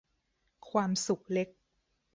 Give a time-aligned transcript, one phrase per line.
[0.69, 1.49] ความสุขเล็ก